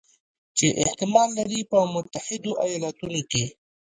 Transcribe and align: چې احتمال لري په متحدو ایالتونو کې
چې 0.57 0.67
احتمال 0.83 1.29
لري 1.37 1.61
په 1.71 1.77
متحدو 1.93 2.51
ایالتونو 2.65 3.21
کې 3.31 3.43